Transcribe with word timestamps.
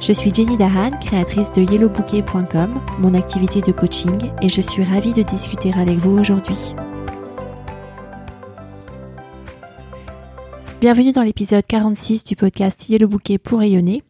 Je 0.00 0.14
suis 0.14 0.34
Jenny 0.34 0.56
Dahan, 0.56 0.88
créatrice 0.98 1.52
de 1.52 1.60
yellowbouquet.com, 1.60 2.80
mon 3.00 3.12
activité 3.12 3.60
de 3.60 3.70
coaching, 3.70 4.30
et 4.40 4.48
je 4.48 4.62
suis 4.62 4.82
ravie 4.82 5.12
de 5.12 5.20
discuter 5.20 5.74
avec 5.74 5.98
vous 5.98 6.18
aujourd'hui. 6.18 6.56
Bienvenue 10.80 11.12
dans 11.12 11.22
l'épisode 11.22 11.66
46 11.66 12.24
du 12.24 12.34
podcast 12.34 12.88
Yellow 12.88 13.08
Bouquet 13.08 13.36
pour 13.36 13.58
rayonner 13.58 14.02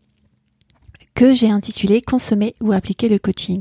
que 1.16 1.34
j'ai 1.34 1.50
intitulé 1.50 2.00
Consommer 2.00 2.54
ou 2.60 2.70
appliquer 2.70 3.08
le 3.08 3.18
coaching. 3.18 3.60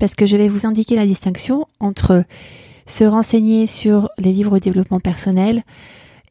Parce 0.00 0.16
que 0.16 0.26
je 0.26 0.36
vais 0.36 0.48
vous 0.48 0.66
indiquer 0.66 0.96
la 0.96 1.06
distinction 1.06 1.68
entre 1.78 2.24
se 2.86 3.04
renseigner 3.04 3.68
sur 3.68 4.10
les 4.18 4.32
livres 4.32 4.58
de 4.58 4.64
développement 4.64 4.98
personnel, 4.98 5.62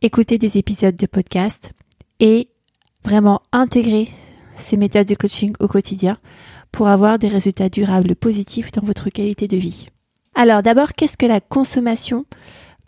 écouter 0.01 0.37
des 0.37 0.57
épisodes 0.57 0.97
de 0.97 1.05
podcast 1.05 1.71
et 2.19 2.49
vraiment 3.05 3.41
intégrer 3.53 4.09
ces 4.57 4.77
méthodes 4.77 5.07
de 5.07 5.15
coaching 5.15 5.53
au 5.59 5.67
quotidien 5.67 6.17
pour 6.71 6.87
avoir 6.87 7.19
des 7.19 7.27
résultats 7.27 7.69
durables 7.69 8.15
positifs 8.15 8.71
dans 8.71 8.85
votre 8.85 9.09
qualité 9.09 9.47
de 9.47 9.57
vie. 9.57 9.87
Alors 10.35 10.63
d'abord, 10.63 10.93
qu'est-ce 10.93 11.17
que 11.17 11.25
la 11.25 11.41
consommation 11.41 12.25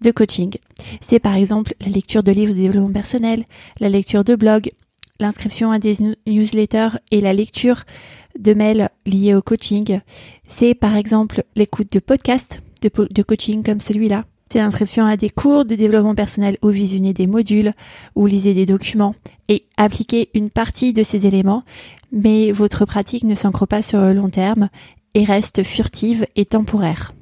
de 0.01 0.11
coaching? 0.11 0.55
C'est 1.01 1.19
par 1.19 1.35
exemple 1.35 1.73
la 1.81 1.91
lecture 1.91 2.23
de 2.23 2.31
livres 2.31 2.53
de 2.53 2.59
développement 2.59 2.93
personnel, 2.93 3.45
la 3.79 3.89
lecture 3.89 4.23
de 4.23 4.35
blogs, 4.35 4.71
l'inscription 5.19 5.71
à 5.71 5.79
des 5.79 5.97
newsletters 6.25 6.97
et 7.11 7.21
la 7.21 7.33
lecture 7.33 7.83
de 8.39 8.53
mails 8.53 8.89
liés 9.05 9.35
au 9.35 9.41
coaching. 9.41 9.99
C'est 10.47 10.73
par 10.73 10.95
exemple 10.95 11.43
l'écoute 11.55 11.91
de 11.91 11.99
podcasts 11.99 12.61
de, 12.81 12.89
de 13.09 13.23
coaching 13.23 13.63
comme 13.63 13.79
celui-là. 13.79 14.25
C'est 14.53 14.59
l'inscription 14.59 15.07
à 15.07 15.17
des 15.17 15.31
cours 15.31 15.65
de 15.65 15.73
développement 15.73 16.13
personnel 16.13 16.59
ou 16.61 16.69
visionner 16.69 17.11
des 17.11 17.25
modules 17.25 17.71
ou 18.13 18.27
lisez 18.27 18.53
des 18.53 18.67
documents 18.67 19.15
et 19.47 19.65
appliquer 19.77 20.29
une 20.35 20.51
partie 20.51 20.93
de 20.93 21.01
ces 21.01 21.25
éléments, 21.25 21.63
mais 22.11 22.51
votre 22.51 22.85
pratique 22.85 23.23
ne 23.23 23.33
s'ancre 23.33 23.65
pas 23.65 23.81
sur 23.81 23.99
le 23.99 24.13
long 24.13 24.29
terme 24.29 24.69
et 25.15 25.23
reste 25.23 25.63
furtive 25.63 26.27
et 26.35 26.45
temporaire. 26.45 27.13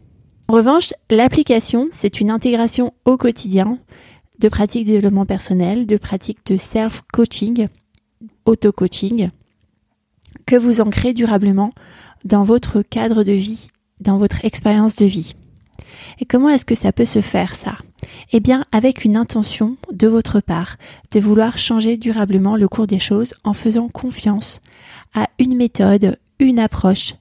En 0.49 0.55
revanche, 0.55 0.91
l'application, 1.09 1.85
c'est 1.93 2.19
une 2.19 2.31
intégration 2.31 2.91
au 3.05 3.15
quotidien 3.15 3.79
de 4.39 4.49
pratiques 4.49 4.85
de 4.85 4.91
développement 4.91 5.25
personnel, 5.25 5.85
de 5.85 5.95
pratiques 5.95 6.45
de 6.47 6.57
self-coaching, 6.57 7.69
auto-coaching, 8.43 9.29
que 10.45 10.57
vous 10.57 10.81
ancrez 10.81 11.13
durablement 11.13 11.71
dans 12.25 12.43
votre 12.43 12.81
cadre 12.81 13.23
de 13.23 13.31
vie, 13.31 13.69
dans 14.01 14.17
votre 14.17 14.43
expérience 14.43 14.97
de 14.97 15.05
vie. 15.05 15.33
Et 16.19 16.25
comment 16.25 16.49
est-ce 16.49 16.65
que 16.65 16.75
ça 16.75 16.91
peut 16.91 17.05
se 17.05 17.21
faire 17.21 17.55
ça? 17.55 17.77
Eh 18.31 18.39
bien 18.39 18.65
avec 18.71 19.05
une 19.05 19.15
intention 19.15 19.77
de 19.91 20.07
votre 20.07 20.39
part 20.39 20.77
de 21.11 21.19
vouloir 21.19 21.57
changer 21.57 21.97
durablement 21.97 22.55
le 22.55 22.67
cours 22.67 22.87
des 22.87 22.99
choses 22.99 23.33
en 23.43 23.53
faisant 23.53 23.89
confiance 23.89 24.61
à 25.13 25.29
une 25.39 25.55
méthode, 25.55 26.17
une 26.39 26.59
approche 26.59 27.15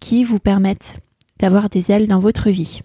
qui 0.00 0.24
vous 0.24 0.38
permette 0.38 1.00
d'avoir 1.38 1.68
des 1.68 1.90
ailes 1.90 2.08
dans 2.08 2.18
votre 2.18 2.50
vie. 2.50 2.80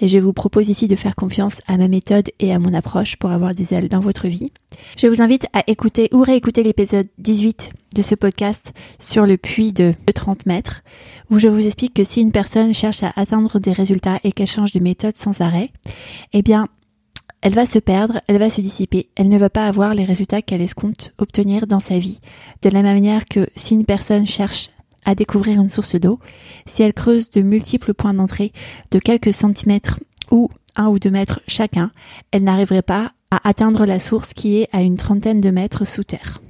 Et 0.00 0.08
je 0.08 0.18
vous 0.18 0.32
propose 0.32 0.68
ici 0.68 0.86
de 0.86 0.96
faire 0.96 1.14
confiance 1.14 1.60
à 1.66 1.76
ma 1.76 1.88
méthode 1.88 2.30
et 2.38 2.52
à 2.52 2.58
mon 2.58 2.74
approche 2.74 3.16
pour 3.16 3.30
avoir 3.30 3.54
des 3.54 3.74
ailes 3.74 3.88
dans 3.88 4.00
votre 4.00 4.28
vie. 4.28 4.52
Je 4.96 5.06
vous 5.06 5.22
invite 5.22 5.46
à 5.52 5.62
écouter 5.66 6.08
ou 6.12 6.22
réécouter 6.22 6.62
l'épisode 6.62 7.06
18 7.18 7.70
de 7.94 8.02
ce 8.02 8.14
podcast 8.14 8.72
sur 8.98 9.24
le 9.24 9.36
puits 9.36 9.72
de 9.72 9.94
30 10.14 10.46
mètres, 10.46 10.82
où 11.30 11.38
je 11.38 11.48
vous 11.48 11.64
explique 11.64 11.94
que 11.94 12.04
si 12.04 12.20
une 12.20 12.32
personne 12.32 12.74
cherche 12.74 13.02
à 13.02 13.12
atteindre 13.16 13.58
des 13.58 13.72
résultats 13.72 14.20
et 14.22 14.32
qu'elle 14.32 14.46
change 14.46 14.72
de 14.72 14.80
méthode 14.80 15.16
sans 15.16 15.40
arrêt, 15.40 15.70
eh 16.32 16.42
bien, 16.42 16.68
elle 17.40 17.54
va 17.54 17.64
se 17.64 17.78
perdre, 17.78 18.20
elle 18.26 18.38
va 18.38 18.50
se 18.50 18.60
dissiper, 18.60 19.08
elle 19.14 19.28
ne 19.28 19.38
va 19.38 19.50
pas 19.50 19.66
avoir 19.66 19.94
les 19.94 20.04
résultats 20.04 20.42
qu'elle 20.42 20.62
escompte 20.62 21.14
obtenir 21.18 21.66
dans 21.66 21.80
sa 21.80 21.98
vie. 21.98 22.20
De 22.62 22.70
la 22.70 22.82
même 22.82 22.94
manière 22.94 23.24
que 23.24 23.48
si 23.56 23.74
une 23.74 23.84
personne 23.84 24.26
cherche 24.26 24.70
à 25.06 25.14
découvrir 25.14 25.58
une 25.60 25.70
source 25.70 25.96
d'eau, 25.96 26.18
si 26.66 26.82
elle 26.82 26.92
creuse 26.92 27.30
de 27.30 27.40
multiples 27.40 27.94
points 27.94 28.12
d'entrée 28.12 28.52
de 28.90 28.98
quelques 28.98 29.32
centimètres 29.32 30.00
ou 30.30 30.50
un 30.74 30.88
ou 30.88 30.98
deux 30.98 31.10
mètres 31.10 31.40
chacun, 31.48 31.90
elle 32.32 32.44
n'arriverait 32.44 32.82
pas 32.82 33.12
à 33.30 33.48
atteindre 33.48 33.86
la 33.86 33.98
source 33.98 34.34
qui 34.34 34.58
est 34.58 34.68
à 34.72 34.82
une 34.82 34.96
trentaine 34.96 35.40
de 35.40 35.50
mètres 35.50 35.86
sous 35.86 36.04
terre. 36.04 36.40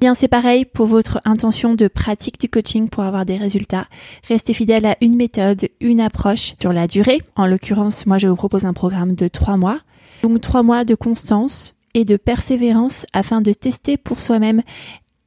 Bien, 0.00 0.14
c'est 0.14 0.28
pareil 0.28 0.64
pour 0.64 0.86
votre 0.86 1.20
intention 1.26 1.74
de 1.74 1.86
pratique 1.86 2.40
du 2.40 2.48
coaching 2.48 2.88
pour 2.88 3.04
avoir 3.04 3.26
des 3.26 3.36
résultats. 3.36 3.86
Restez 4.26 4.54
fidèle 4.54 4.86
à 4.86 4.96
une 5.02 5.14
méthode, 5.14 5.68
une 5.80 6.00
approche 6.00 6.54
sur 6.58 6.72
la 6.72 6.86
durée. 6.86 7.20
En 7.36 7.46
l'occurrence, 7.46 8.06
moi, 8.06 8.16
je 8.16 8.26
vous 8.26 8.36
propose 8.36 8.64
un 8.64 8.72
programme 8.72 9.14
de 9.14 9.28
trois 9.28 9.58
mois. 9.58 9.80
Donc, 10.22 10.40
trois 10.40 10.62
mois 10.62 10.86
de 10.86 10.94
constance 10.94 11.76
et 11.92 12.06
de 12.06 12.16
persévérance 12.16 13.04
afin 13.12 13.42
de 13.42 13.52
tester 13.52 13.98
pour 13.98 14.20
soi-même 14.20 14.62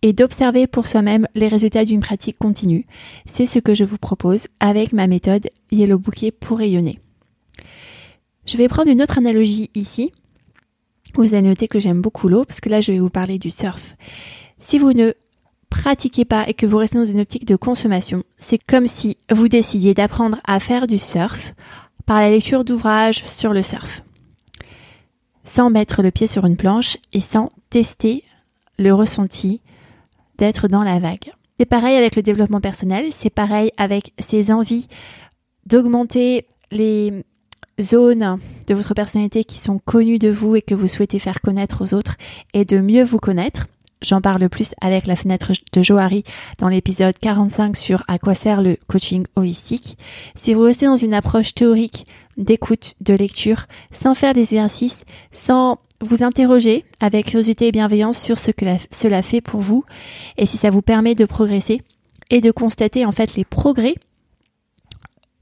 et 0.04 0.12
d'observer 0.12 0.68
pour 0.68 0.86
soi-même 0.86 1.28
les 1.34 1.48
résultats 1.48 1.86
d'une 1.86 2.02
pratique 2.02 2.38
continue. 2.38 2.86
C'est 3.26 3.48
ce 3.48 3.58
que 3.58 3.74
je 3.74 3.86
vous 3.86 3.98
propose 3.98 4.48
avec 4.60 4.92
ma 4.92 5.08
méthode 5.08 5.50
Yellow 5.72 5.98
Bouquet 5.98 6.32
pour 6.32 6.60
rayonner. 6.60 7.00
Je 8.46 8.58
vais 8.58 8.68
prendre 8.68 8.92
une 8.92 9.02
autre 9.02 9.18
analogie 9.18 9.72
ici. 9.74 10.12
Vous 11.16 11.34
allez 11.34 11.48
noter 11.48 11.70
que 11.70 11.80
j'aime 11.80 12.02
beaucoup 12.02 12.28
l'eau 12.28 12.44
parce 12.44 12.60
que 12.60 12.68
là 12.68 12.82
je 12.82 12.92
vais 12.92 13.00
vous 13.00 13.10
parler 13.10 13.40
du 13.40 13.50
surf. 13.50 13.96
Si 14.60 14.78
vous 14.78 14.92
ne 14.92 15.14
pratiquez 15.70 16.26
pas 16.26 16.50
et 16.50 16.54
que 16.54 16.66
vous 16.66 16.78
restez 16.78 16.98
dans 16.98 17.06
une 17.06 17.22
optique 17.22 17.46
de 17.46 17.56
consommation, 17.56 18.24
c'est 18.38 18.60
comme 18.60 18.88
si 18.88 19.18
vous 19.32 19.48
décidiez 19.48 19.94
d'apprendre 19.94 20.42
à 20.44 20.60
faire 20.60 20.86
du 20.86 20.98
surf 20.98 21.56
par 22.06 22.20
la 22.20 22.30
lecture 22.30 22.66
d'ouvrages 22.66 23.24
sur 23.26 23.54
le 23.54 23.64
surf, 23.64 24.04
sans 25.46 25.70
mettre 25.70 26.04
le 26.04 26.12
pied 26.12 26.28
sur 26.28 26.46
une 26.46 26.58
planche 26.58 26.98
et 27.14 27.22
sans 27.22 27.54
tester 27.70 28.26
le 28.78 28.94
ressenti 28.94 29.62
d'être 30.38 30.68
dans 30.68 30.84
la 30.84 31.00
vague. 31.00 31.32
C'est 31.60 31.66
pareil 31.66 31.96
avec 31.96 32.16
le 32.16 32.22
développement 32.22 32.62
personnel, 32.62 33.08
c'est 33.12 33.30
pareil 33.30 33.72
avec 33.78 34.14
ces 34.20 34.52
envies 34.52 34.88
d'augmenter 35.66 36.46
les 36.72 37.24
zones 37.80 38.40
de 38.68 38.74
votre 38.74 38.94
personnalité 38.94 39.44
qui 39.44 39.60
sont 39.60 39.80
connues 39.80 40.20
de 40.20 40.30
vous 40.30 40.56
et 40.56 40.62
que 40.62 40.76
vous 40.76 40.88
souhaitez 40.88 41.20
faire 41.20 41.42
connaître 41.42 41.84
aux 41.84 41.94
autres 41.94 42.18
et 42.54 42.66
de 42.66 42.80
mieux 42.80 43.04
vous 43.04 43.20
connaître. 43.20 43.68
J'en 44.04 44.20
parle 44.20 44.50
plus 44.50 44.76
avec 44.82 45.08
la 45.08 45.16
fenêtre 45.16 45.54
de 45.72 45.82
Johari 45.82 46.26
dans 46.60 46.68
l'épisode 46.68 47.18
45 47.18 47.78
sur 47.78 48.04
à 48.10 48.20
quoi 48.20 48.36
sert 48.36 48.62
le 48.62 48.78
coaching 48.88 49.26
holistique. 49.38 49.98
Si 50.36 50.54
vous 50.54 50.64
restez 50.64 50.88
dans 50.88 50.98
une 50.98 51.14
approche 51.14 51.54
théorique 51.54 52.06
d'écoute, 52.36 52.96
de 53.00 53.14
lecture, 53.14 53.66
sans 53.92 54.14
faire 54.14 54.34
des 54.34 54.42
exercices, 54.42 55.02
sans 55.32 55.80
vous 56.04 56.24
interroger 56.24 56.86
avec 57.00 57.28
curiosité 57.28 57.68
et 57.68 57.72
bienveillance 57.72 58.20
sur 58.20 58.38
ce 58.38 58.52
que 58.52 58.66
cela 58.92 59.22
fait 59.22 59.42
pour 59.42 59.62
vous 59.62 59.84
et 60.38 60.46
si 60.46 60.58
ça 60.58 60.70
vous 60.70 60.82
permet 60.82 61.16
de 61.16 61.26
progresser 61.26 61.82
et 62.30 62.42
de 62.42 62.52
constater 62.52 63.06
en 63.06 63.12
fait 63.12 63.36
les 63.36 63.46
progrès 63.46 63.96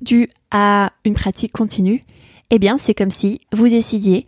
dus 0.02 0.28
à 0.50 0.92
une 1.06 1.14
pratique 1.14 1.52
continue, 1.52 2.04
eh 2.50 2.60
bien 2.60 2.78
c'est 2.78 2.94
comme 2.94 3.12
si 3.12 3.42
vous 3.54 3.70
décidiez, 3.70 4.26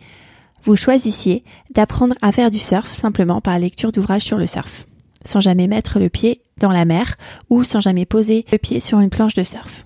vous 0.64 0.76
choisissiez 0.76 1.44
d'apprendre 1.72 2.16
à 2.22 2.32
faire 2.32 2.52
du 2.52 2.60
surf 2.60 2.96
simplement 2.96 3.42
par 3.42 3.60
lecture 3.60 3.92
d'ouvrages 3.92 4.24
sur 4.24 4.38
le 4.38 4.48
surf, 4.48 4.86
sans 5.26 5.42
jamais 5.42 5.68
mettre 5.68 6.00
le 6.00 6.10
pied 6.10 6.42
dans 6.60 6.72
la 6.72 6.86
mer 6.86 7.16
ou 7.50 7.64
sans 7.64 7.82
jamais 7.82 8.06
poser 8.06 8.46
le 8.52 8.58
pied 8.58 8.80
sur 8.80 9.00
une 9.00 9.10
planche 9.10 9.34
de 9.34 9.44
surf. 9.44 9.86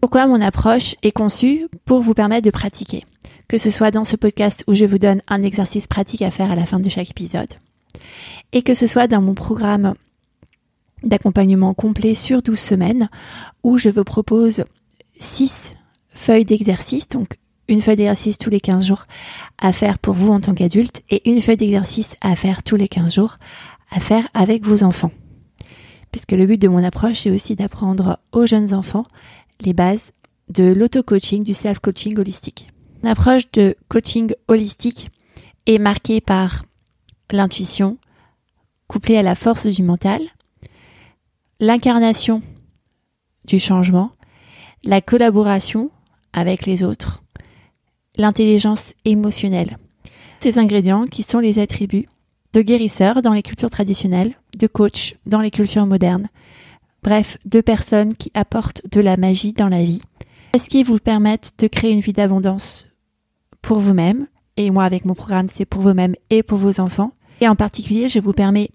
Pourquoi 0.00 0.26
mon 0.26 0.40
approche 0.40 0.94
est 1.02 1.12
conçue 1.12 1.66
pour 1.84 2.00
vous 2.00 2.14
permettre 2.14 2.44
de 2.44 2.50
pratiquer? 2.50 3.04
Que 3.48 3.58
ce 3.58 3.70
soit 3.70 3.90
dans 3.90 4.04
ce 4.04 4.16
podcast 4.16 4.64
où 4.66 4.74
je 4.74 4.84
vous 4.84 4.98
donne 4.98 5.22
un 5.28 5.42
exercice 5.42 5.86
pratique 5.86 6.22
à 6.22 6.30
faire 6.30 6.50
à 6.50 6.56
la 6.56 6.66
fin 6.66 6.80
de 6.80 6.90
chaque 6.90 7.10
épisode, 7.10 7.54
et 8.52 8.62
que 8.62 8.74
ce 8.74 8.86
soit 8.86 9.06
dans 9.06 9.22
mon 9.22 9.34
programme 9.34 9.94
d'accompagnement 11.02 11.74
complet 11.74 12.14
sur 12.14 12.42
12 12.42 12.58
semaines, 12.58 13.08
où 13.62 13.78
je 13.78 13.88
vous 13.88 14.04
propose 14.04 14.64
6 15.18 15.74
feuilles 16.08 16.44
d'exercice, 16.44 17.08
donc 17.08 17.36
une 17.68 17.80
feuille 17.80 17.96
d'exercice 17.96 18.38
tous 18.38 18.50
les 18.50 18.60
15 18.60 18.86
jours 18.86 19.06
à 19.58 19.72
faire 19.72 19.98
pour 19.98 20.14
vous 20.14 20.32
en 20.32 20.40
tant 20.40 20.54
qu'adulte, 20.54 21.02
et 21.10 21.28
une 21.28 21.40
feuille 21.40 21.56
d'exercice 21.56 22.16
à 22.20 22.34
faire 22.36 22.62
tous 22.62 22.76
les 22.76 22.88
15 22.88 23.14
jours 23.14 23.38
à 23.90 24.00
faire 24.00 24.26
avec 24.34 24.64
vos 24.64 24.82
enfants. 24.82 25.12
Puisque 26.10 26.32
le 26.32 26.46
but 26.46 26.60
de 26.60 26.68
mon 26.68 26.82
approche 26.82 27.26
est 27.26 27.30
aussi 27.30 27.54
d'apprendre 27.56 28.18
aux 28.32 28.46
jeunes 28.46 28.74
enfants 28.74 29.06
les 29.60 29.74
bases 29.74 30.12
de 30.48 30.64
l'auto-coaching, 30.64 31.44
du 31.44 31.54
self-coaching 31.54 32.18
holistique. 32.18 32.68
L'approche 33.06 33.48
de 33.52 33.76
coaching 33.86 34.32
holistique 34.48 35.10
est 35.66 35.78
marquée 35.78 36.20
par 36.20 36.64
l'intuition, 37.30 37.98
couplée 38.88 39.16
à 39.16 39.22
la 39.22 39.36
force 39.36 39.68
du 39.68 39.84
mental, 39.84 40.20
l'incarnation 41.60 42.42
du 43.44 43.60
changement, 43.60 44.10
la 44.82 45.00
collaboration 45.00 45.92
avec 46.32 46.66
les 46.66 46.82
autres, 46.82 47.22
l'intelligence 48.16 48.92
émotionnelle. 49.04 49.78
Ces 50.40 50.58
ingrédients 50.58 51.06
qui 51.06 51.22
sont 51.22 51.38
les 51.38 51.60
attributs 51.60 52.08
de 52.54 52.60
guérisseurs 52.60 53.22
dans 53.22 53.34
les 53.34 53.44
cultures 53.44 53.70
traditionnelles, 53.70 54.34
de 54.58 54.66
coach 54.66 55.14
dans 55.26 55.42
les 55.42 55.52
cultures 55.52 55.86
modernes. 55.86 56.26
Bref, 57.04 57.38
de 57.44 57.60
personnes 57.60 58.14
qui 58.14 58.32
apportent 58.34 58.82
de 58.90 59.00
la 59.00 59.16
magie 59.16 59.52
dans 59.52 59.68
la 59.68 59.84
vie. 59.84 60.02
Est-ce 60.54 60.68
qu'ils 60.68 60.84
vous 60.84 60.98
permettent 60.98 61.52
de 61.60 61.68
créer 61.68 61.92
une 61.92 62.00
vie 62.00 62.12
d'abondance 62.12 62.88
pour 63.66 63.80
vous-même 63.80 64.28
Et 64.56 64.70
moi, 64.70 64.84
avec 64.84 65.04
mon 65.04 65.14
programme, 65.14 65.48
c'est 65.52 65.64
pour 65.64 65.82
vous-même 65.82 66.14
et 66.30 66.44
pour 66.44 66.56
vos 66.56 66.78
enfants. 66.78 67.10
Et 67.40 67.48
en 67.48 67.56
particulier, 67.56 68.08
je 68.08 68.20
vous 68.20 68.32
permets 68.32 68.70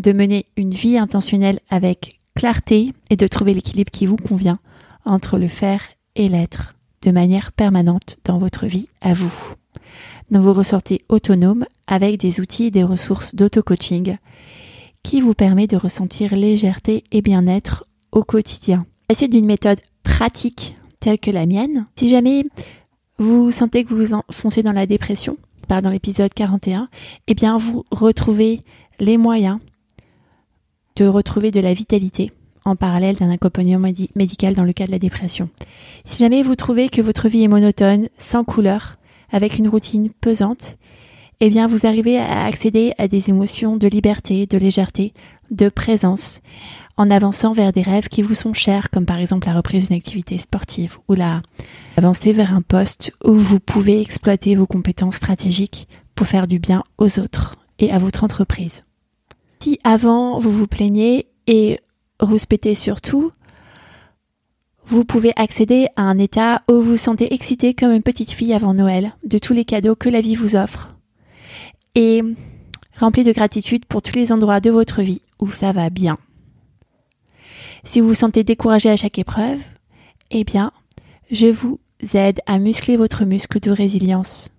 de 0.00 0.12
mener 0.12 0.46
une 0.56 0.72
vie 0.72 0.98
intentionnelle 0.98 1.60
avec 1.70 2.20
clarté 2.34 2.92
et 3.10 3.16
de 3.16 3.28
trouver 3.28 3.54
l'équilibre 3.54 3.92
qui 3.92 4.06
vous 4.06 4.16
convient 4.16 4.58
entre 5.04 5.38
le 5.38 5.46
faire 5.46 5.82
et 6.16 6.28
l'être 6.28 6.74
de 7.02 7.12
manière 7.12 7.52
permanente 7.52 8.16
dans 8.24 8.38
votre 8.38 8.66
vie 8.66 8.88
à 9.00 9.14
vous. 9.14 9.32
Donc 10.32 10.42
vous 10.42 10.52
ressortez 10.52 11.04
autonome 11.08 11.64
avec 11.86 12.18
des 12.18 12.40
outils 12.40 12.64
et 12.64 12.70
des 12.72 12.82
ressources 12.82 13.36
d'auto-coaching 13.36 14.16
qui 15.04 15.20
vous 15.20 15.34
permet 15.34 15.68
de 15.68 15.76
ressentir 15.76 16.34
légèreté 16.34 17.04
et 17.12 17.22
bien-être 17.22 17.84
au 18.10 18.24
quotidien. 18.24 18.80
À 19.08 19.12
la 19.12 19.14
suite 19.14 19.32
d'une 19.32 19.46
méthode 19.46 19.80
pratique 20.02 20.76
telle 20.98 21.20
que 21.20 21.30
la 21.30 21.46
mienne, 21.46 21.86
si 21.96 22.08
jamais 22.08 22.46
vous 23.18 23.50
sentez 23.50 23.84
que 23.84 23.90
vous 23.90 23.96
vous 23.96 24.14
enfoncez 24.14 24.62
dans 24.62 24.72
la 24.72 24.86
dépression, 24.86 25.36
dans 25.68 25.90
l'épisode 25.90 26.32
41, 26.34 26.88
eh 27.26 27.34
bien 27.34 27.58
vous 27.58 27.84
retrouvez 27.90 28.60
les 28.98 29.16
moyens 29.16 29.58
de 30.96 31.06
retrouver 31.06 31.50
de 31.50 31.60
la 31.60 31.74
vitalité 31.74 32.32
en 32.64 32.76
parallèle 32.76 33.16
d'un 33.16 33.30
accompagnement 33.30 33.90
médical 34.14 34.54
dans 34.54 34.64
le 34.64 34.72
cas 34.72 34.86
de 34.86 34.92
la 34.92 34.98
dépression. 34.98 35.48
Si 36.04 36.18
jamais 36.18 36.42
vous 36.42 36.56
trouvez 36.56 36.88
que 36.88 37.02
votre 37.02 37.28
vie 37.28 37.44
est 37.44 37.48
monotone, 37.48 38.08
sans 38.18 38.44
couleur, 38.44 38.96
avec 39.30 39.58
une 39.58 39.68
routine 39.68 40.10
pesante, 40.10 40.76
eh 41.40 41.50
bien 41.50 41.66
vous 41.66 41.86
arrivez 41.86 42.18
à 42.18 42.44
accéder 42.44 42.92
à 42.98 43.08
des 43.08 43.30
émotions 43.30 43.76
de 43.76 43.88
liberté, 43.88 44.46
de 44.46 44.58
légèreté, 44.58 45.12
de 45.50 45.68
présence, 45.68 46.40
en 46.96 47.10
avançant 47.10 47.52
vers 47.52 47.72
des 47.72 47.82
rêves 47.82 48.08
qui 48.08 48.22
vous 48.22 48.34
sont 48.34 48.54
chers, 48.54 48.90
comme 48.90 49.06
par 49.06 49.18
exemple 49.18 49.48
la 49.48 49.54
reprise 49.54 49.88
d'une 49.88 49.96
activité 49.96 50.38
sportive 50.38 50.98
ou 51.08 51.14
la 51.14 51.42
avancer 51.96 52.32
vers 52.32 52.54
un 52.54 52.62
poste 52.62 53.12
où 53.24 53.34
vous 53.34 53.60
pouvez 53.60 54.00
exploiter 54.00 54.54
vos 54.54 54.66
compétences 54.66 55.16
stratégiques 55.16 55.88
pour 56.14 56.26
faire 56.26 56.46
du 56.46 56.58
bien 56.58 56.82
aux 56.98 57.18
autres 57.18 57.56
et 57.78 57.90
à 57.90 57.98
votre 57.98 58.24
entreprise. 58.24 58.84
Si 59.60 59.78
avant 59.82 60.38
vous 60.38 60.52
vous 60.52 60.66
plaignez 60.66 61.26
et 61.46 61.80
rouspétez 62.20 62.74
surtout, 62.74 63.32
vous 64.86 65.04
pouvez 65.04 65.32
accéder 65.36 65.86
à 65.96 66.02
un 66.02 66.18
état 66.18 66.62
où 66.68 66.74
vous 66.74 66.82
vous 66.82 66.96
sentez 66.96 67.32
excité 67.32 67.74
comme 67.74 67.92
une 67.92 68.02
petite 68.02 68.30
fille 68.30 68.52
avant 68.52 68.74
Noël 68.74 69.14
de 69.24 69.38
tous 69.38 69.54
les 69.54 69.64
cadeaux 69.64 69.96
que 69.96 70.10
la 70.10 70.20
vie 70.20 70.36
vous 70.36 70.56
offre 70.56 70.93
et 71.94 72.22
rempli 72.96 73.24
de 73.24 73.32
gratitude 73.32 73.84
pour 73.86 74.02
tous 74.02 74.14
les 74.14 74.32
endroits 74.32 74.60
de 74.60 74.70
votre 74.70 75.02
vie 75.02 75.22
où 75.40 75.50
ça 75.50 75.72
va 75.72 75.90
bien. 75.90 76.16
Si 77.84 78.00
vous 78.00 78.08
vous 78.08 78.14
sentez 78.14 78.44
découragé 78.44 78.90
à 78.90 78.96
chaque 78.96 79.18
épreuve, 79.18 79.60
eh 80.30 80.44
bien, 80.44 80.72
je 81.30 81.46
vous 81.46 81.78
aide 82.14 82.40
à 82.46 82.58
muscler 82.58 82.96
votre 82.96 83.24
muscle 83.24 83.60
de 83.60 83.70
résilience. 83.70 84.50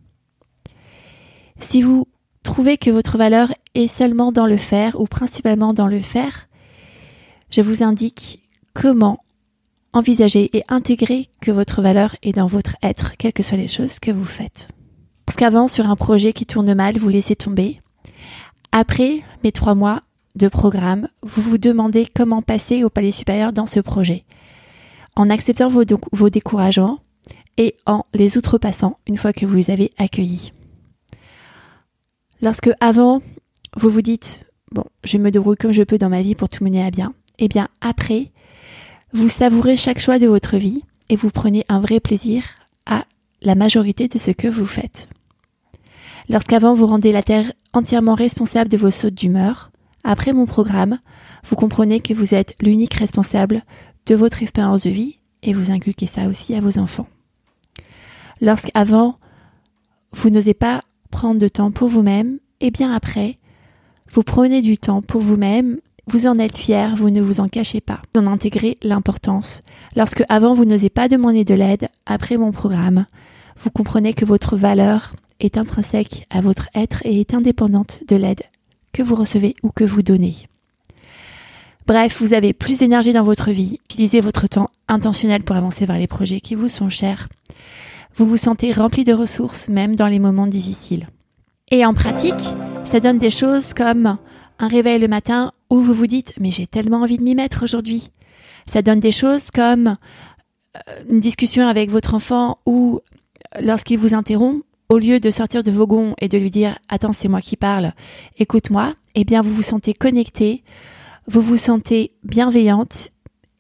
Si 1.60 1.82
vous 1.82 2.08
trouvez 2.44 2.78
que 2.78 2.92
votre 2.92 3.18
valeur 3.18 3.54
est 3.74 3.88
seulement 3.88 4.32
dans 4.32 4.46
le 4.46 4.58
faire 4.58 5.00
ou 5.00 5.06
principalement 5.06 5.74
dans 5.74 5.88
le 5.88 6.00
faire, 6.00 6.48
je 7.50 7.62
vous 7.62 7.84
indique 7.84 8.50
comment 8.74 9.20
envisager 9.94 10.56
et 10.56 10.64
intégrer 10.68 11.30
que 11.42 11.52
votre 11.52 11.82
valeur 11.82 12.16
est 12.22 12.34
dans 12.34 12.48
votre 12.48 12.76
être, 12.84 13.14
quelles 13.18 13.34
que 13.34 13.44
soient 13.44 13.58
les 13.58 13.68
choses 13.68 14.00
que 14.00 14.12
vous 14.12 14.26
faites. 14.26 14.68
Parce 15.36 15.52
qu'avant, 15.52 15.68
sur 15.68 15.90
un 15.90 15.98
projet 15.98 16.32
qui 16.32 16.46
tourne 16.46 16.74
mal, 16.76 16.98
vous 16.98 17.10
laissez 17.10 17.36
tomber. 17.36 17.82
Après 18.72 19.22
mes 19.44 19.52
trois 19.52 19.76
mois 19.76 20.02
de 20.36 20.48
programme, 20.48 21.10
vous 21.24 21.42
vous 21.42 21.58
demandez 21.58 22.08
comment 22.08 22.42
passer 22.42 22.86
au 22.86 22.90
palier 22.90 23.12
supérieur 23.12 23.52
dans 23.52 23.66
ce 23.66 23.82
projet. 23.82 24.24
En 25.18 25.30
acceptant 25.30 25.68
vos, 25.68 25.84
découragements 26.30 27.00
et 27.58 27.76
en 27.86 28.06
les 28.14 28.38
outrepassant 28.38 28.98
une 29.08 29.18
fois 29.18 29.34
que 29.34 29.46
vous 29.46 29.58
les 29.58 29.72
avez 29.72 29.92
accueillis. 29.98 30.54
Lorsque 32.42 32.72
avant, 32.80 33.22
vous 33.76 33.90
vous 33.90 34.02
dites, 34.02 34.46
bon, 34.72 34.86
je 35.04 35.18
me 35.18 35.32
débrouille 35.32 35.58
comme 35.58 35.74
je 35.74 35.84
peux 35.84 35.98
dans 35.98 36.08
ma 36.08 36.22
vie 36.22 36.36
pour 36.36 36.48
tout 36.48 36.64
mener 36.64 36.82
à 36.82 36.92
bien, 36.92 37.14
eh 37.40 37.50
bien 37.50 37.68
après, 37.82 38.32
vous 39.12 39.28
savourez 39.28 39.76
chaque 39.76 40.00
choix 40.00 40.18
de 40.18 40.28
votre 40.28 40.56
vie 40.56 40.82
et 41.10 41.18
vous 41.18 41.30
prenez 41.30 41.66
un 41.68 41.82
vrai 41.82 42.00
plaisir 42.00 42.46
à 42.86 43.04
la 43.42 43.56
majorité 43.56 44.08
de 44.08 44.18
ce 44.18 44.32
que 44.32 44.48
vous 44.48 44.66
faites. 44.66 45.10
Lorsqu'avant 46.30 46.74
vous 46.74 46.86
rendez 46.86 47.12
la 47.12 47.24
Terre 47.24 47.52
entièrement 47.74 48.16
responsable 48.16 48.70
de 48.70 48.78
vos 48.78 48.92
sautes 48.92 49.14
d'humeur, 49.14 49.72
après 50.04 50.34
mon 50.34 50.46
programme, 50.46 51.00
vous 51.44 51.56
comprenez 51.56 52.00
que 52.00 52.14
vous 52.14 52.34
êtes 52.34 52.56
l'unique 52.62 52.96
responsable 52.96 53.64
de 54.06 54.16
votre 54.16 54.42
expérience 54.42 54.84
de 54.84 54.90
vie 54.90 55.20
et 55.44 55.54
vous 55.54 55.72
inculquez 55.72 56.08
ça 56.08 56.28
aussi 56.28 56.56
à 56.56 56.62
vos 56.62 56.80
enfants. 56.80 57.08
Lorsqu'avant, 58.42 59.18
vous 60.12 60.30
n'osez 60.30 60.54
pas 60.54 60.82
prendre 61.12 61.40
de 61.40 61.48
temps 61.48 61.72
pour 61.72 61.88
vous-même, 61.88 62.40
et 62.60 62.72
bien 62.72 62.92
après, 62.92 63.38
vous 64.12 64.24
prenez 64.24 64.62
du 64.62 64.78
temps 64.78 65.02
pour 65.02 65.22
vous-même 65.22 65.80
vous 66.08 66.28
en 66.28 66.38
êtes 66.38 66.56
fier, 66.56 66.96
vous 66.96 67.10
ne 67.10 67.22
vous 67.22 67.40
en 67.40 67.48
cachez 67.48 67.82
pas. 67.82 68.02
Vous 68.14 68.22
en 68.22 68.28
intégrez 68.28 68.78
l'importance. 68.84 69.62
Lorsque 69.96 70.24
avant 70.30 70.54
vous 70.54 70.66
n'osez 70.66 70.90
pas 70.90 71.08
demander 71.08 71.44
de 71.44 71.56
l'aide, 71.56 71.90
après 72.06 72.38
mon 72.38 72.52
programme, 72.52 73.08
vous 73.58 73.72
comprenez 73.72 74.14
que 74.14 74.26
votre 74.26 74.56
valeur 74.56 75.16
est 75.40 75.58
intrinsèque 75.58 76.26
à 76.30 76.42
votre 76.42 76.70
être 76.74 77.06
et 77.06 77.20
est 77.20 77.34
indépendante 77.34 78.02
de 78.08 78.16
l'aide 78.16 78.44
que 78.94 79.04
vous 79.04 79.16
recevez 79.16 79.56
ou 79.64 79.70
que 79.70 79.84
vous 79.84 80.02
donnez. 80.02 80.48
Bref, 81.88 82.22
vous 82.22 82.34
avez 82.34 82.54
plus 82.54 82.80
d'énergie 82.80 83.14
dans 83.14 83.24
votre 83.24 83.52
vie, 83.52 83.80
utilisez 83.86 84.20
votre 84.20 84.48
temps 84.48 84.72
intentionnel 84.88 85.44
pour 85.44 85.56
avancer 85.56 85.86
vers 85.86 86.00
les 86.00 86.08
projets 86.08 86.40
qui 86.40 86.56
vous 86.56 86.70
sont 86.70 86.90
chers. 86.90 87.28
Vous 88.16 88.26
vous 88.26 88.38
sentez 88.38 88.72
rempli 88.72 89.04
de 89.04 89.14
ressources 89.14 89.68
même 89.68 89.96
dans 89.96 90.08
les 90.08 90.20
moments 90.20 90.48
difficiles. 90.48 91.08
Et 91.70 91.86
en 91.86 91.94
pratique, 91.94 92.34
ça 92.86 93.00
donne 93.00 93.20
des 93.20 93.30
choses 93.30 93.74
comme 93.74 94.18
un 94.58 94.68
réveil 94.68 95.00
le 95.00 95.08
matin 95.08 95.52
où 95.70 95.80
vous 95.80 95.94
vous 95.94 96.08
dites 96.08 96.34
mais 96.40 96.50
j'ai 96.50 96.66
tellement 96.66 97.02
envie 97.02 97.18
de 97.18 97.24
m'y 97.24 97.36
mettre 97.36 97.64
aujourd'hui. 97.64 98.10
Ça 98.68 98.82
donne 98.82 99.00
des 99.00 99.12
choses 99.12 99.52
comme 99.52 99.98
euh, 100.76 101.04
une 101.10 101.20
discussion 101.20 101.68
avec 101.68 101.92
votre 101.92 102.14
enfant 102.14 102.60
où 102.66 103.00
lorsqu'il 103.60 104.00
vous 104.00 104.14
interrompt, 104.14 104.64
au 104.90 104.98
lieu 104.98 105.20
de 105.20 105.32
sortir 105.32 105.64
de 105.64 105.72
vos 105.72 105.88
gonds 105.88 106.16
et 106.20 106.30
de 106.30 106.38
lui 106.38 106.52
dire 106.52 106.78
attends 106.90 107.14
c'est 107.14 107.28
moi 107.28 107.42
qui 107.42 107.56
parle, 107.56 107.94
écoute-moi, 108.38 108.96
eh 109.16 109.24
bien 109.24 109.42
vous 109.42 109.54
vous 109.54 109.64
sentez 109.64 109.94
connecté, 109.94 110.64
vous 111.28 111.42
vous 111.42 111.58
sentez 111.58 112.12
bienveillante 112.24 113.12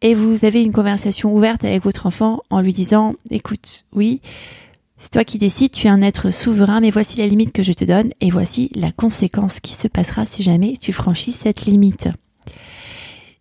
et 0.02 0.14
vous 0.14 0.46
avez 0.46 0.64
une 0.64 0.74
conversation 0.74 1.34
ouverte 1.34 1.64
avec 1.64 1.84
votre 1.84 2.06
enfant 2.06 2.42
en 2.50 2.62
lui 2.62 2.74
disant 2.74 3.16
écoute, 3.32 3.86
oui, 3.94 4.22
c'est 4.98 5.12
toi 5.12 5.24
qui 5.24 5.38
décides, 5.38 5.72
tu 5.72 5.88
es 5.88 5.90
un 5.90 6.02
être 6.02 6.32
souverain, 6.32 6.80
mais 6.80 6.90
voici 6.90 7.18
la 7.18 7.28
limite 7.28 7.52
que 7.52 7.64
je 7.64 7.74
te 7.74 7.84
donne 7.84 8.12
et 8.22 8.30
voici 8.30 8.72
la 8.76 8.92
conséquence 8.92 9.60
qui 9.60 9.74
se 9.74 9.88
passera 9.88 10.26
si 10.26 10.44
jamais 10.44 10.78
tu 10.80 10.94
franchis 10.94 11.34
cette 11.34 11.66
limite. 11.66 12.10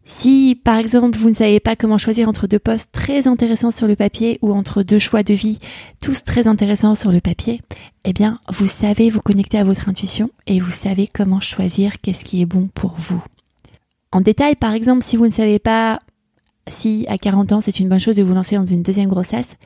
Si, 0.06 0.60
par 0.62 0.76
exemple, 0.76 1.16
vous 1.16 1.30
ne 1.30 1.34
savez 1.34 1.60
pas 1.60 1.76
comment 1.76 1.96
choisir 1.96 2.28
entre 2.28 2.46
deux 2.46 2.58
postes 2.58 2.92
très 2.92 3.26
intéressants 3.26 3.70
sur 3.70 3.86
le 3.86 3.96
papier 3.96 4.38
ou 4.42 4.52
entre 4.52 4.82
deux 4.82 4.98
choix 4.98 5.22
de 5.22 5.32
vie, 5.32 5.58
tous 6.02 6.24
très 6.24 6.46
intéressants 6.46 6.94
sur 6.94 7.10
le 7.10 7.20
papier, 7.20 7.62
eh 8.04 8.12
bien, 8.12 8.38
vous 8.50 8.66
savez 8.66 9.08
vous 9.08 9.20
connecter 9.20 9.58
à 9.58 9.64
votre 9.64 9.88
intuition 9.88 10.30
et 10.46 10.60
vous 10.60 10.70
savez 10.70 11.06
comment 11.06 11.40
choisir 11.40 12.00
qu'est-ce 12.02 12.24
qui 12.24 12.42
est 12.42 12.46
bon 12.46 12.68
pour 12.74 12.94
vous. 12.98 13.22
En 14.12 14.20
détail, 14.20 14.56
par 14.56 14.74
exemple, 14.74 15.04
si 15.04 15.16
vous 15.16 15.24
ne 15.26 15.32
savez 15.32 15.58
pas 15.58 16.00
si 16.68 17.06
à 17.08 17.18
40 17.18 17.52
ans 17.52 17.60
c'est 17.60 17.78
une 17.80 17.88
bonne 17.88 18.00
chose 18.00 18.16
de 18.16 18.22
vous 18.22 18.34
lancer 18.34 18.56
dans 18.56 18.64
une 18.64 18.82
deuxième 18.82 19.08
grossesse, 19.08 19.56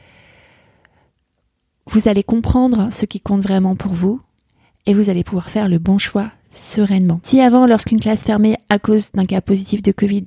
vous 1.86 2.08
allez 2.08 2.22
comprendre 2.22 2.88
ce 2.92 3.06
qui 3.06 3.20
compte 3.20 3.42
vraiment 3.42 3.76
pour 3.76 3.92
vous 3.92 4.20
et 4.86 4.94
vous 4.94 5.10
allez 5.10 5.24
pouvoir 5.24 5.50
faire 5.50 5.68
le 5.68 5.78
bon 5.78 5.98
choix 5.98 6.30
sereinement. 6.50 7.20
Si 7.24 7.40
avant, 7.40 7.66
lorsqu'une 7.66 8.00
classe 8.00 8.24
fermait 8.24 8.56
à 8.68 8.78
cause 8.78 9.12
d'un 9.12 9.24
cas 9.24 9.40
positif 9.40 9.82
de 9.82 9.92
Covid, 9.92 10.24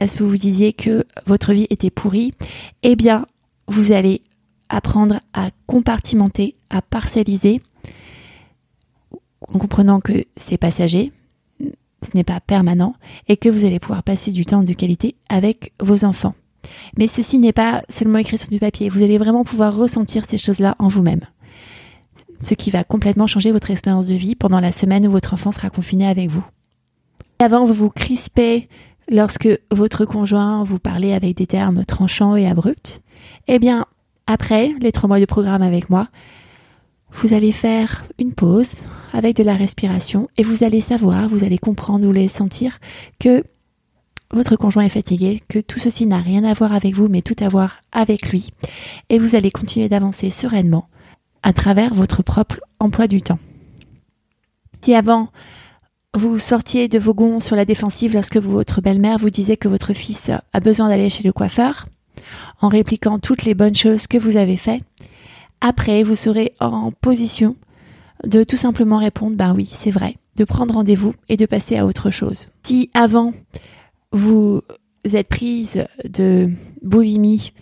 est-ce 0.00 0.18
que 0.18 0.22
vous 0.22 0.30
vous 0.30 0.38
disiez 0.38 0.72
que 0.72 1.04
votre 1.26 1.52
vie 1.52 1.66
était 1.70 1.90
pourrie, 1.90 2.32
eh 2.82 2.96
bien, 2.96 3.26
vous 3.66 3.92
allez 3.92 4.22
apprendre 4.68 5.20
à 5.32 5.50
compartimenter, 5.66 6.56
à 6.70 6.82
parcelliser, 6.82 7.60
en 9.48 9.58
comprenant 9.58 10.00
que 10.00 10.24
c'est 10.36 10.58
passager, 10.58 11.12
ce 11.60 12.10
n'est 12.14 12.24
pas 12.24 12.40
permanent, 12.40 12.94
et 13.28 13.36
que 13.36 13.48
vous 13.48 13.64
allez 13.64 13.78
pouvoir 13.78 14.02
passer 14.02 14.30
du 14.30 14.46
temps 14.46 14.62
de 14.62 14.72
qualité 14.72 15.16
avec 15.28 15.72
vos 15.80 16.04
enfants. 16.04 16.34
Mais 16.96 17.08
ceci 17.08 17.38
n'est 17.38 17.52
pas 17.52 17.82
seulement 17.88 18.18
écrit 18.18 18.38
sur 18.38 18.48
du 18.48 18.58
papier. 18.58 18.88
Vous 18.88 19.02
allez 19.02 19.18
vraiment 19.18 19.44
pouvoir 19.44 19.74
ressentir 19.76 20.24
ces 20.28 20.38
choses-là 20.38 20.76
en 20.78 20.88
vous-même. 20.88 21.22
Ce 22.42 22.54
qui 22.54 22.70
va 22.70 22.84
complètement 22.84 23.26
changer 23.26 23.52
votre 23.52 23.70
expérience 23.70 24.06
de 24.06 24.14
vie 24.14 24.34
pendant 24.34 24.60
la 24.60 24.72
semaine 24.72 25.06
où 25.06 25.10
votre 25.10 25.34
enfant 25.34 25.52
sera 25.52 25.70
confiné 25.70 26.06
avec 26.06 26.30
vous. 26.30 26.44
Avant, 27.38 27.64
vous 27.64 27.74
vous 27.74 27.90
crispez 27.90 28.68
lorsque 29.10 29.48
votre 29.70 30.04
conjoint 30.04 30.64
vous 30.64 30.78
parlait 30.78 31.14
avec 31.14 31.36
des 31.36 31.46
termes 31.46 31.84
tranchants 31.84 32.36
et 32.36 32.46
abrupts, 32.46 33.00
eh 33.48 33.58
bien, 33.58 33.86
après 34.26 34.74
les 34.80 34.92
trois 34.92 35.08
mois 35.08 35.20
de 35.20 35.24
programme 35.24 35.62
avec 35.62 35.90
moi, 35.90 36.08
vous 37.12 37.34
allez 37.34 37.52
faire 37.52 38.04
une 38.18 38.32
pause 38.32 38.74
avec 39.12 39.36
de 39.36 39.42
la 39.42 39.54
respiration 39.54 40.28
et 40.36 40.42
vous 40.42 40.64
allez 40.64 40.80
savoir, 40.80 41.28
vous 41.28 41.44
allez 41.44 41.58
comprendre, 41.58 42.04
vous 42.04 42.10
allez 42.10 42.28
sentir 42.28 42.78
que 43.18 43.42
votre 44.32 44.54
conjoint 44.54 44.84
est 44.84 44.90
fatigué, 44.90 45.42
que 45.48 45.58
tout 45.58 45.80
ceci 45.80 46.06
n'a 46.06 46.18
rien 46.18 46.44
à 46.44 46.54
voir 46.54 46.72
avec 46.72 46.94
vous, 46.94 47.08
mais 47.08 47.20
tout 47.20 47.34
à 47.40 47.48
voir 47.48 47.80
avec 47.90 48.30
lui. 48.30 48.52
Et 49.08 49.18
vous 49.18 49.34
allez 49.34 49.50
continuer 49.50 49.88
d'avancer 49.88 50.30
sereinement 50.30 50.88
à 51.42 51.52
travers 51.52 51.94
votre 51.94 52.22
propre 52.22 52.60
emploi 52.78 53.06
du 53.06 53.22
temps. 53.22 53.38
Si 54.82 54.94
avant, 54.94 55.28
vous 56.14 56.38
sortiez 56.38 56.88
de 56.88 56.98
vos 56.98 57.14
gonds 57.14 57.40
sur 57.40 57.56
la 57.56 57.64
défensive 57.64 58.14
lorsque 58.14 58.36
votre 58.36 58.80
belle-mère 58.80 59.18
vous 59.18 59.30
disait 59.30 59.56
que 59.56 59.68
votre 59.68 59.92
fils 59.92 60.30
a 60.30 60.60
besoin 60.60 60.88
d'aller 60.88 61.10
chez 61.10 61.22
le 61.22 61.32
coiffeur, 61.32 61.86
en 62.60 62.68
répliquant 62.68 63.18
toutes 63.18 63.44
les 63.44 63.54
bonnes 63.54 63.74
choses 63.74 64.06
que 64.06 64.18
vous 64.18 64.36
avez 64.36 64.56
faites, 64.56 64.82
après, 65.60 66.02
vous 66.02 66.14
serez 66.14 66.54
en 66.58 66.90
position 66.90 67.54
de 68.24 68.44
tout 68.44 68.56
simplement 68.56 68.98
répondre, 68.98 69.36
ben 69.36 69.54
oui, 69.54 69.66
c'est 69.66 69.90
vrai, 69.90 70.16
de 70.36 70.44
prendre 70.44 70.74
rendez-vous 70.74 71.14
et 71.28 71.36
de 71.36 71.46
passer 71.46 71.76
à 71.76 71.86
autre 71.86 72.10
chose. 72.10 72.48
Si 72.62 72.90
avant, 72.94 73.32
vous 74.12 74.62
êtes 75.04 75.28
prise 75.28 75.84
de 76.08 76.50
boulimie 76.82 77.52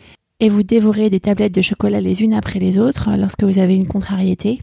et 0.41 0.49
vous 0.49 0.63
dévorez 0.63 1.11
des 1.11 1.21
tablettes 1.21 1.55
de 1.55 1.63
chocolat 1.63 2.01
les 2.01 2.23
unes 2.23 2.35
après 2.35 2.59
les 2.59 2.79
autres 2.79 3.11
lorsque 3.17 3.43
vous 3.43 3.59
avez 3.59 3.75
une 3.75 3.89
contrariété, 3.89 4.61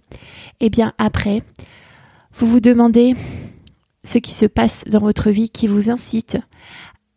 eh 0.60 0.70
bien 0.70 0.94
après, 0.98 1.44
vous 2.34 2.48
vous 2.48 2.60
demandez 2.60 3.16
ce 4.04 4.18
qui 4.18 4.34
se 4.34 4.46
passe 4.46 4.84
dans 4.86 5.00
votre 5.00 5.30
vie 5.30 5.50
qui 5.50 5.68
vous 5.68 5.90
incite 5.90 6.38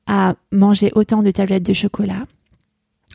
à 0.07 0.37
manger 0.53 0.91
autant 0.95 1.23
de 1.23 1.31
tablettes 1.31 1.67
de 1.67 1.73
chocolat. 1.73 2.27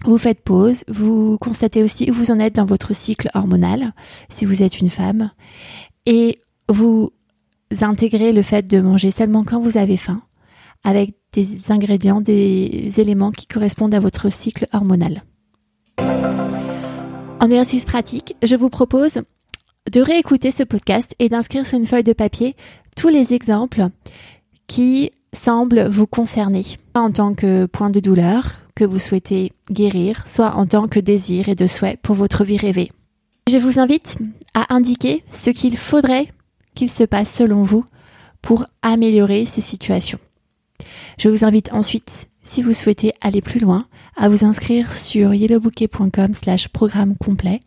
Vous 0.06 0.18
faites 0.18 0.42
pause, 0.42 0.84
vous 0.88 1.38
constatez 1.40 1.84
aussi 1.84 2.10
où 2.10 2.14
vous 2.14 2.32
en 2.32 2.40
êtes 2.40 2.56
dans 2.56 2.66
votre 2.66 2.94
cycle 2.94 3.30
hormonal, 3.34 3.94
si 4.30 4.46
vous 4.46 4.62
êtes 4.62 4.80
une 4.80 4.90
femme, 4.90 5.32
et 6.06 6.40
vous 6.70 7.12
intégrez 7.82 8.32
le 8.32 8.42
fait 8.42 8.68
de 8.68 8.80
manger 8.82 9.12
seulement 9.12 9.44
quand 9.44 9.60
vous 9.60 9.78
avez 9.78 9.98
faim, 9.98 10.22
avec 10.84 11.16
des 11.32 11.72
ingrédients, 11.72 12.22
des 12.22 13.00
éléments 13.00 13.32
qui 13.32 13.48
correspondent 13.48 13.94
à 13.96 14.00
votre 14.00 14.30
cycle 14.32 14.68
hormonal. 14.74 15.24
En 16.00 17.46
exercice 17.46 17.86
pratique, 17.86 18.36
je 18.44 18.56
vous 18.56 18.70
propose 18.70 19.22
de 19.92 20.02
réécouter 20.02 20.52
ce 20.52 20.64
podcast 20.64 21.14
et 21.20 21.30
d'inscrire 21.30 21.66
sur 21.66 21.78
une 21.78 21.86
feuille 21.86 22.04
de 22.04 22.14
papier 22.14 22.56
tous 22.96 23.10
les 23.10 23.34
exemples 23.34 23.88
qui 24.68 25.12
semblent 25.34 25.88
vous 25.88 26.08
concerner, 26.08 26.66
en 26.94 27.12
tant 27.12 27.34
que 27.34 27.66
point 27.66 27.90
de 27.90 28.00
douleur 28.00 28.60
que 28.76 28.86
vous 28.86 29.00
souhaitez 29.00 29.52
guérir, 29.70 30.28
soit 30.28 30.56
en 30.56 30.66
tant 30.66 30.88
que 30.88 31.00
désir 31.00 31.50
et 31.50 31.56
de 31.56 31.68
souhait 31.68 31.98
pour 32.02 32.16
votre 32.16 32.44
vie 32.44 32.58
rêvée. 32.58 32.92
Je 33.50 33.58
vous 33.58 33.80
invite 33.80 34.20
à 34.54 34.74
indiquer 34.74 35.24
ce 35.32 35.50
qu'il 35.50 35.78
faudrait 35.78 36.32
qu'il 36.76 36.90
se 36.90 37.04
passe 37.04 37.32
selon 37.32 37.62
vous 37.62 37.84
pour 38.42 38.66
améliorer 38.82 39.46
ces 39.46 39.62
situations. 39.62 40.20
Je 41.18 41.30
vous 41.30 41.46
invite 41.46 41.72
ensuite, 41.74 42.30
si 42.44 42.62
vous 42.62 42.74
souhaitez 42.74 43.14
aller 43.22 43.42
plus 43.42 43.60
loin, 43.60 43.86
à 44.16 44.30
vous 44.30 44.46
inscrire 44.46 44.92
sur 44.94 45.34
yellowbouquet.com 45.34 46.34
slash 46.34 46.68
programme 46.68 47.16
complet 47.16 47.60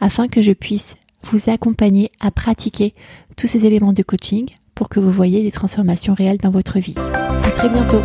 afin 0.00 0.28
que 0.28 0.42
je 0.42 0.52
puisse 0.52 0.96
vous 1.24 1.50
accompagner 1.50 2.10
à 2.20 2.30
pratiquer 2.30 2.94
tous 3.36 3.46
ces 3.46 3.66
éléments 3.66 3.92
de 3.92 4.02
coaching 4.02 4.48
pour 4.74 4.88
que 4.88 5.00
vous 5.00 5.10
voyez 5.10 5.42
des 5.42 5.52
transformations 5.52 6.14
réelles 6.14 6.38
dans 6.38 6.50
votre 6.50 6.78
vie. 6.78 6.94
À 6.96 7.50
très 7.50 7.68
bientôt! 7.68 8.02